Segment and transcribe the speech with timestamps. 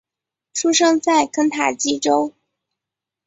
[0.55, 2.33] 出生在肯塔基州。